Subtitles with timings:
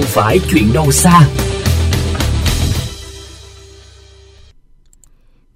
[0.00, 1.28] không phải chuyện đâu xa.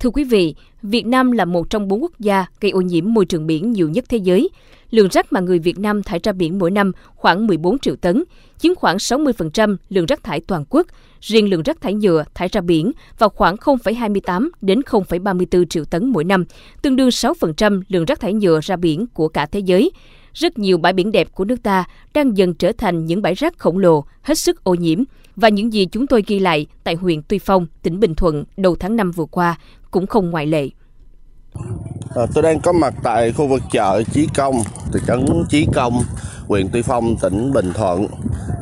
[0.00, 3.26] Thưa quý vị, Việt Nam là một trong bốn quốc gia gây ô nhiễm môi
[3.26, 4.48] trường biển nhiều nhất thế giới.
[4.90, 8.24] Lượng rác mà người Việt Nam thải ra biển mỗi năm khoảng 14 triệu tấn,
[8.58, 10.86] chiếm khoảng 60% lượng rác thải toàn quốc.
[11.20, 16.08] Riêng lượng rác thải nhựa thải ra biển vào khoảng 0,28 đến 0,34 triệu tấn
[16.08, 16.44] mỗi năm,
[16.82, 19.90] tương đương 6% lượng rác thải nhựa ra biển của cả thế giới.
[20.34, 23.58] Rất nhiều bãi biển đẹp của nước ta đang dần trở thành những bãi rác
[23.58, 25.02] khổng lồ, hết sức ô nhiễm.
[25.36, 28.76] Và những gì chúng tôi ghi lại tại huyện Tuy Phong, tỉnh Bình Thuận đầu
[28.80, 29.58] tháng 5 vừa qua
[29.90, 30.68] cũng không ngoại lệ.
[32.16, 34.54] À, tôi đang có mặt tại khu vực chợ Chí Công,
[34.92, 36.02] thị trấn Chí Công,
[36.48, 38.06] huyện Tuy Phong, tỉnh Bình Thuận.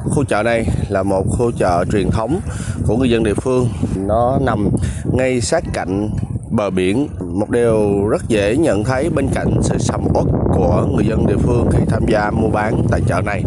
[0.04, 2.40] Khu chợ này là một khu chợ truyền thống
[2.86, 3.68] của người dân địa phương.
[3.96, 4.68] Nó nằm
[5.12, 6.10] ngay sát cạnh
[6.50, 7.08] bờ biển.
[7.32, 11.36] Một điều rất dễ nhận thấy bên cạnh sự sầm uất của người dân địa
[11.36, 13.42] phương khi tham gia mua bán tại chợ này.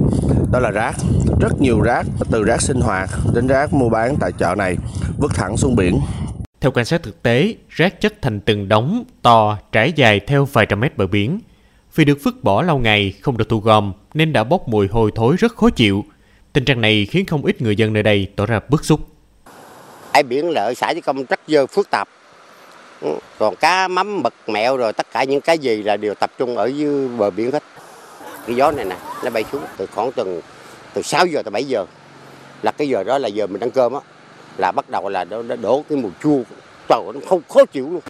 [0.51, 0.95] Đó là rác.
[1.39, 4.77] Rất nhiều rác, từ rác sinh hoạt đến rác mua bán tại chợ này,
[5.17, 5.99] vứt thẳng xuống biển
[6.63, 10.65] theo quan sát thực tế, rác chất thành từng đống to trải dài theo vài
[10.65, 11.39] trăm mét bờ biển.
[11.95, 15.11] Vì được vứt bỏ lâu ngày không được thu gom nên đã bốc mùi hôi
[15.15, 16.05] thối rất khó chịu.
[16.53, 18.99] Tình trạng này khiến không ít người dân nơi đây tỏ ra bức xúc.
[20.13, 22.09] Bãi biển ở xã Chí Công rất dơ phức tạp.
[23.39, 26.57] Còn cá mắm mực mẹo rồi tất cả những cái gì là đều tập trung
[26.57, 27.63] ở dưới bờ biển hết.
[28.47, 30.41] Cái gió này nè, nó bay xuống từ khoảng từ
[30.93, 31.85] từ 6 giờ tới 7 giờ.
[32.61, 33.99] Là cái giờ đó là giờ mình ăn cơm á
[34.57, 36.39] là bắt đầu là nó, đổ cái mùi chua
[36.89, 38.01] trời nó không khó chịu luôn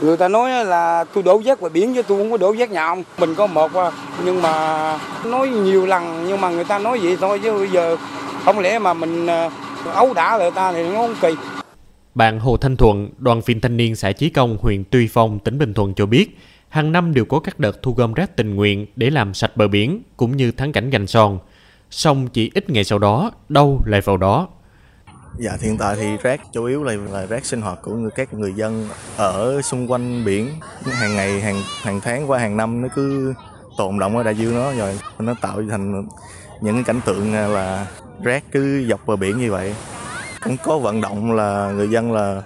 [0.00, 2.70] người ta nói là tôi đổ rác ngoài biển chứ tôi không có đổ rác
[2.70, 3.90] nhà ông mình có một à,
[4.24, 7.96] nhưng mà nói nhiều lần nhưng mà người ta nói vậy thôi chứ bây giờ
[8.44, 9.50] không lẽ mà mình à,
[9.94, 11.34] ấu đả người ta thì nó không kỳ
[12.14, 15.58] bạn Hồ Thanh Thuận, đoàn viên thanh niên xã Chí Công, huyện Tuy Phong, tỉnh
[15.58, 18.86] Bình Thuận cho biết, hàng năm đều có các đợt thu gom rác tình nguyện
[18.96, 21.38] để làm sạch bờ biển, cũng như thắng cảnh gành son.
[21.90, 24.48] Xong chỉ ít ngày sau đó, đâu lại vào đó,
[25.38, 28.34] Dạ hiện tại thì rác chủ yếu là, là rác sinh hoạt của người, các
[28.34, 30.48] người dân ở xung quanh biển.
[30.84, 33.34] Hàng ngày hàng hàng tháng qua hàng năm nó cứ
[33.76, 36.08] tồn động ở đại dương nó rồi nó tạo thành
[36.60, 37.86] những cảnh tượng là
[38.22, 39.74] rác cứ dọc bờ biển như vậy
[40.44, 42.42] cũng có vận động là người dân là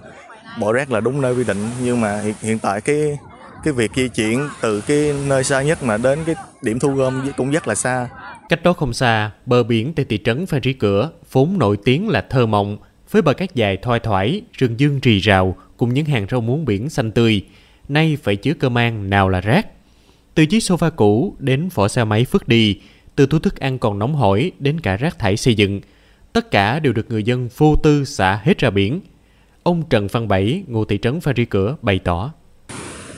[0.61, 3.19] bỏ rác là đúng nơi quy định nhưng mà hiện, hiện tại cái
[3.65, 7.33] cái việc di chuyển từ cái nơi xa nhất mà đến cái điểm thu gom
[7.37, 8.09] cũng rất là xa
[8.49, 12.09] Cách đó không xa, bờ biển tại thị trấn Phan Rí Cửa vốn nổi tiếng
[12.09, 12.79] là thơ mộng,
[13.11, 16.65] với bờ cát dài thoai thoải, rừng dương rì rào cùng những hàng rau muống
[16.65, 17.43] biển xanh tươi.
[17.89, 19.67] Nay phải chứa cơ mang nào là rác.
[20.35, 22.81] Từ chiếc sofa cũ đến vỏ xe máy phước đi,
[23.17, 25.81] từ túi thức ăn còn nóng hổi đến cả rác thải xây dựng,
[26.37, 29.01] tất cả đều được người dân vô tư xả hết ra biển.
[29.63, 32.33] Ông Trần Văn Bảy, ngụ thị trấn Phan Rí Cửa bày tỏ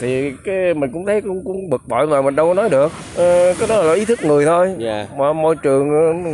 [0.01, 2.93] thì cái mình cũng thấy cũng cũng bực bội mà mình đâu có nói được
[3.17, 4.79] ờ, cái đó là ý thức người thôi yeah.
[4.81, 5.07] Dạ.
[5.19, 5.89] mà môi trường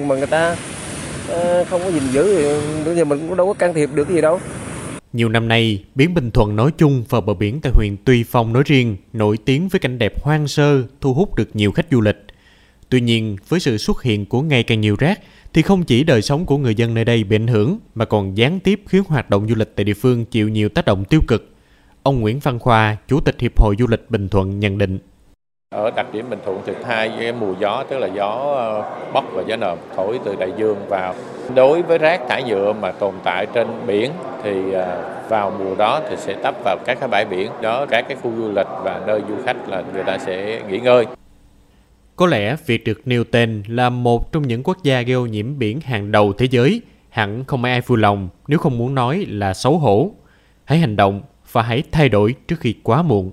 [0.08, 0.56] mà người ta
[1.28, 2.52] ờ, không có gìn giữ
[2.84, 4.40] thì giờ mình cũng đâu có can thiệp được gì đâu
[5.12, 8.52] nhiều năm nay, biển Bình Thuận nói chung và bờ biển tại huyện Tuy Phong
[8.52, 12.00] nói riêng nổi tiếng với cảnh đẹp hoang sơ, thu hút được nhiều khách du
[12.00, 12.24] lịch.
[12.88, 15.20] Tuy nhiên, với sự xuất hiện của ngày càng nhiều rác,
[15.54, 18.36] thì không chỉ đời sống của người dân nơi đây bị ảnh hưởng, mà còn
[18.36, 21.20] gián tiếp khiến hoạt động du lịch tại địa phương chịu nhiều tác động tiêu
[21.28, 21.48] cực.
[22.02, 24.98] Ông Nguyễn Văn Khoa, Chủ tịch Hiệp hội Du lịch Bình Thuận nhận định.
[25.74, 28.82] Ở đặc điểm Bình Thuận thì hai cái mùa gió tức là gió ờ,
[29.12, 31.14] bắc và gió nồm thổi từ đại dương vào.
[31.54, 34.10] Đối với rác thải nhựa mà tồn tại trên biển
[34.42, 38.04] thì ờ, vào mùa đó thì sẽ tấp vào các cái bãi biển đó các
[38.08, 41.06] cái khu du lịch và nơi du khách là người ta sẽ nghỉ ngơi.
[42.16, 45.58] Có lẽ việc được nêu tên là một trong những quốc gia gây ô nhiễm
[45.58, 49.54] biển hàng đầu thế giới, hẳn không ai vui lòng nếu không muốn nói là
[49.54, 50.14] xấu hổ.
[50.64, 51.22] Hãy hành động
[51.52, 53.32] và hãy thay đổi trước khi quá muộn.